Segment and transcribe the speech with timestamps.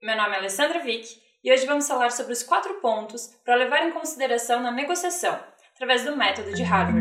[0.00, 3.82] Meu nome é Alessandra Vick e hoje vamos falar sobre os quatro pontos para levar
[3.82, 5.36] em consideração na negociação,
[5.74, 7.00] através do método de Harvard.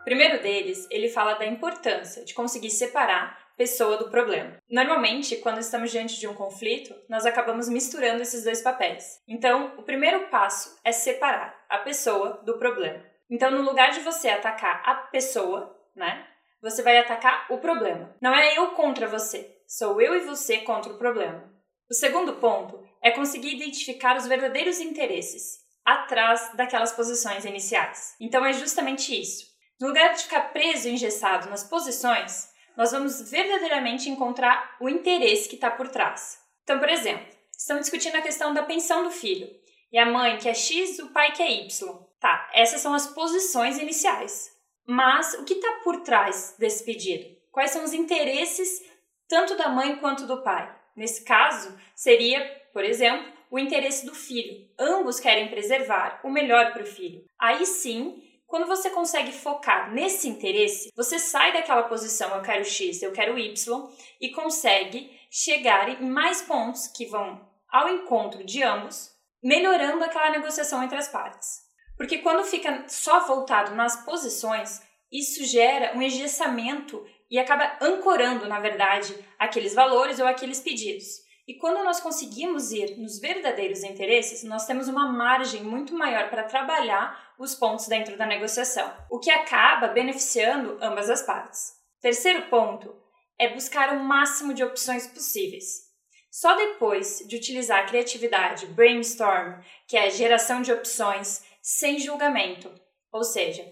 [0.00, 4.56] O primeiro deles, ele fala da importância de conseguir separar pessoa do problema.
[4.70, 9.20] Normalmente, quando estamos diante de um conflito, nós acabamos misturando esses dois papéis.
[9.26, 13.04] Então, o primeiro passo é separar a pessoa do problema.
[13.28, 16.24] Então, no lugar de você atacar a pessoa, né,
[16.60, 18.14] você vai atacar o problema.
[18.20, 21.52] Não é eu contra você, sou eu e você contra o problema.
[21.90, 28.14] O segundo ponto é conseguir identificar os verdadeiros interesses atrás daquelas posições iniciais.
[28.20, 29.46] Então, é justamente isso.
[29.80, 35.48] No lugar de ficar preso e engessado nas posições, nós vamos verdadeiramente encontrar o interesse
[35.48, 36.38] que está por trás.
[36.62, 39.48] Então, por exemplo, estão discutindo a questão da pensão do filho.
[39.90, 41.98] E a mãe quer X, o pai quer Y.
[42.20, 44.50] Tá, essas são as posições iniciais.
[44.90, 47.36] Mas o que está por trás desse pedido?
[47.52, 48.82] Quais são os interesses
[49.28, 50.74] tanto da mãe quanto do pai?
[50.96, 52.40] Nesse caso, seria,
[52.72, 54.66] por exemplo, o interesse do filho.
[54.78, 57.22] Ambos querem preservar o melhor para o filho.
[57.38, 63.02] Aí sim, quando você consegue focar nesse interesse, você sai daquela posição eu quero X,
[63.02, 69.14] eu quero Y e consegue chegar em mais pontos que vão ao encontro de ambos,
[69.42, 71.67] melhorando aquela negociação entre as partes.
[71.98, 78.60] Porque quando fica só voltado nas posições, isso gera um engessamento e acaba ancorando, na
[78.60, 81.26] verdade, aqueles valores ou aqueles pedidos.
[81.46, 86.44] E quando nós conseguimos ir nos verdadeiros interesses, nós temos uma margem muito maior para
[86.44, 91.72] trabalhar os pontos dentro da negociação, o que acaba beneficiando ambas as partes.
[92.00, 92.94] Terceiro ponto
[93.38, 95.88] é buscar o máximo de opções possíveis.
[96.30, 102.72] Só depois de utilizar a criatividade, brainstorm, que é a geração de opções sem julgamento,
[103.12, 103.62] ou seja,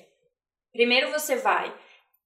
[0.70, 1.74] primeiro você vai,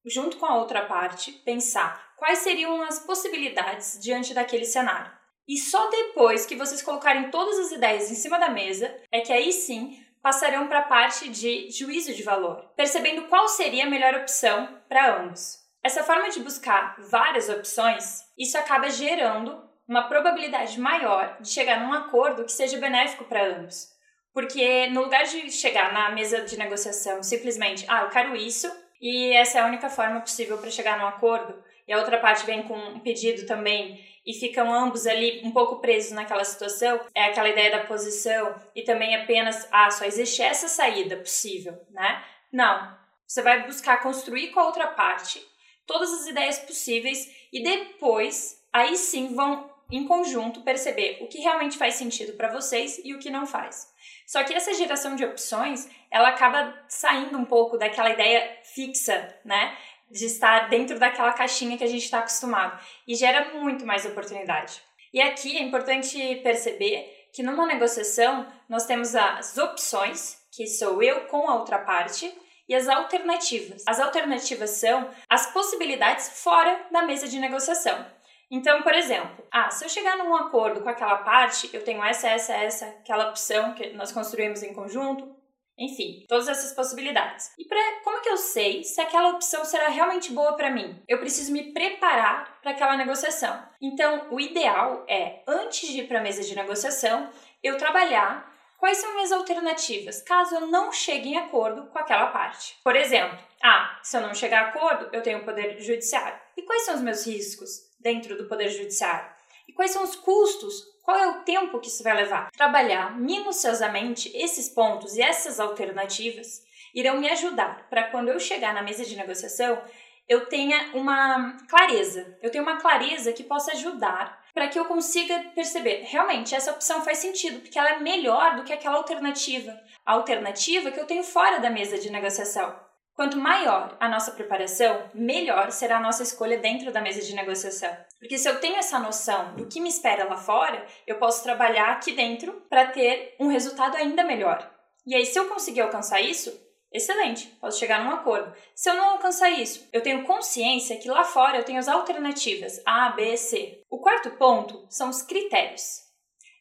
[0.05, 5.13] junto com a outra parte, pensar quais seriam as possibilidades diante daquele cenário.
[5.47, 9.33] E só depois que vocês colocarem todas as ideias em cima da mesa é que
[9.33, 14.15] aí sim passarão para a parte de juízo de valor, percebendo qual seria a melhor
[14.17, 15.57] opção para ambos.
[15.85, 21.93] Essa forma de buscar várias opções, isso acaba gerando uma probabilidade maior de chegar num
[21.93, 23.90] acordo que seja benéfico para ambos.
[24.33, 28.71] Porque no lugar de chegar na mesa de negociação simplesmente, ah, eu quero isso
[29.01, 31.55] e essa é a única forma possível para chegar num acordo,
[31.89, 35.81] e a outra parte vem com um pedido também e ficam ambos ali um pouco
[35.81, 40.69] presos naquela situação, é aquela ideia da posição e também apenas, ah, só existe essa
[40.69, 42.23] saída possível, né?
[42.53, 42.99] Não.
[43.27, 45.41] Você vai buscar construir com a outra parte
[45.87, 51.77] todas as ideias possíveis e depois, aí sim, vão em conjunto perceber o que realmente
[51.77, 53.89] faz sentido para vocês e o que não faz.
[54.27, 59.77] Só que essa geração de opções, ela acaba saindo um pouco daquela ideia fixa, né?
[60.11, 64.83] de estar dentro daquela caixinha que a gente está acostumado e gera muito mais oportunidade.
[65.15, 71.27] E aqui é importante perceber que numa negociação nós temos as opções, que sou eu
[71.27, 72.33] com a outra parte,
[72.69, 73.83] e as alternativas.
[73.87, 78.07] As alternativas são as possibilidades fora da mesa de negociação.
[78.51, 82.29] Então, por exemplo, ah, se eu chegar num acordo com aquela parte, eu tenho essa,
[82.29, 85.37] essa, essa, aquela opção que nós construímos em conjunto,
[85.79, 87.53] enfim, todas essas possibilidades.
[87.59, 91.01] E para como que eu sei se aquela opção será realmente boa para mim?
[91.09, 93.63] Eu preciso me preparar para aquela negociação.
[93.81, 97.31] Então, o ideal é antes de ir para a mesa de negociação,
[97.63, 102.77] eu trabalhar quais são minhas alternativas, caso eu não chegue em acordo com aquela parte.
[102.83, 106.39] Por exemplo, ah, se eu não chegar a acordo, eu tenho o poder judiciário.
[106.57, 109.31] E quais são os meus riscos dentro do poder judiciário?
[109.69, 112.51] E quais são os custos qual é o tempo que isso vai levar?
[112.53, 116.63] Trabalhar minuciosamente esses pontos e essas alternativas
[116.95, 119.83] irão me ajudar para quando eu chegar na mesa de negociação
[120.31, 122.39] eu tenha uma clareza.
[122.41, 127.05] Eu tenho uma clareza que possa ajudar para que eu consiga perceber realmente essa opção
[127.05, 129.77] faz sentido, porque ela é melhor do que aquela alternativa.
[130.07, 132.79] A alternativa que eu tenho fora da mesa de negociação.
[133.21, 137.95] Quanto maior a nossa preparação, melhor será a nossa escolha dentro da mesa de negociação.
[138.19, 141.91] Porque se eu tenho essa noção do que me espera lá fora, eu posso trabalhar
[141.91, 144.75] aqui dentro para ter um resultado ainda melhor.
[145.07, 146.51] E aí, se eu conseguir alcançar isso,
[146.91, 148.55] excelente, posso chegar num acordo.
[148.75, 152.81] Se eu não alcançar isso, eu tenho consciência que lá fora eu tenho as alternativas
[152.87, 153.83] A, B, C.
[153.91, 155.99] O quarto ponto são os critérios.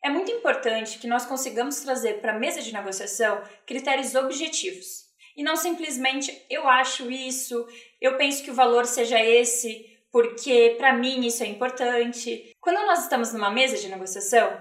[0.03, 5.07] É muito importante que nós consigamos trazer para a mesa de negociação critérios objetivos
[5.39, 7.65] e não simplesmente eu acho isso,
[8.01, 12.53] eu penso que o valor seja esse, porque para mim isso é importante.
[12.59, 14.57] Quando nós estamos numa mesa de negociação,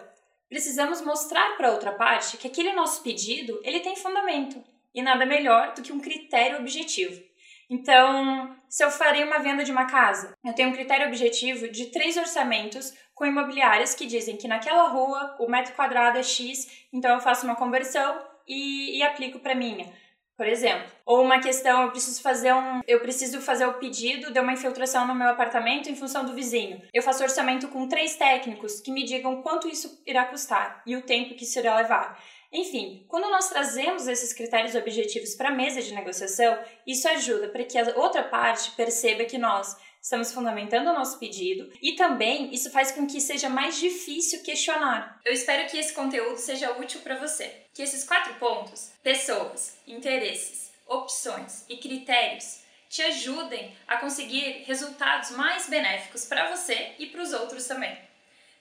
[0.48, 4.62] precisamos mostrar para outra parte que aquele nosso pedido, ele tem fundamento
[4.94, 7.20] e nada melhor do que um critério objetivo.
[7.68, 11.86] Então, se eu farei uma venda de uma casa, eu tenho um critério objetivo de
[11.86, 17.14] três orçamentos com imobiliárias que dizem que naquela rua o metro quadrado é X, então
[17.16, 19.92] eu faço uma conversão e, e aplico para minha
[20.38, 20.86] por exemplo.
[21.04, 25.04] Ou uma questão, eu preciso fazer um, eu preciso fazer o pedido de uma infiltração
[25.04, 26.80] no meu apartamento em função do vizinho.
[26.94, 31.02] Eu faço orçamento com três técnicos que me digam quanto isso irá custar e o
[31.02, 32.22] tempo que isso irá levar.
[32.52, 36.56] Enfim, quando nós trazemos esses critérios objetivos para a mesa de negociação,
[36.86, 41.70] isso ajuda para que a outra parte perceba que nós estamos fundamentando o nosso pedido
[41.82, 45.20] e também isso faz com que seja mais difícil questionar.
[45.24, 47.64] Eu espero que esse conteúdo seja útil para você.
[47.74, 55.68] Que esses quatro pontos, pessoas, interesses, opções e critérios, te ajudem a conseguir resultados mais
[55.68, 57.96] benéficos para você e para os outros também.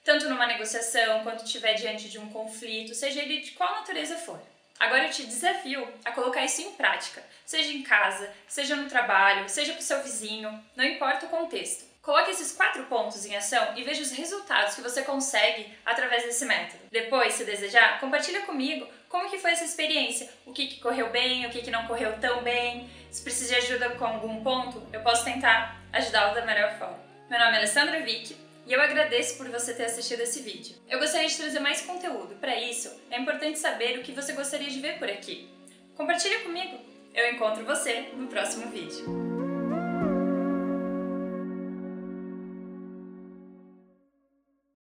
[0.04, 4.40] Tanto numa negociação quanto estiver diante de um conflito, seja ele de qual natureza for.
[4.78, 9.48] Agora eu te desafio a colocar isso em prática, seja em casa, seja no trabalho,
[9.48, 11.84] seja com seu vizinho, não importa o contexto.
[12.00, 16.44] Coloque esses quatro pontos em ação e veja os resultados que você consegue através desse
[16.46, 16.80] método.
[16.90, 21.44] Depois, se desejar, compartilha comigo como que foi essa experiência, o que, que correu bem,
[21.44, 22.88] o que, que não correu tão bem.
[23.10, 26.98] Se precisa de ajuda com algum ponto, eu posso tentar ajudá-lo da melhor forma.
[27.28, 30.76] Meu nome é Alessandra Vick e eu agradeço por você ter assistido esse vídeo.
[30.90, 32.34] Eu gostaria de trazer mais conteúdo.
[32.34, 35.48] Para isso, é importante saber o que você gostaria de ver por aqui.
[35.96, 36.78] Compartilhe comigo.
[37.14, 39.47] Eu encontro você no próximo vídeo.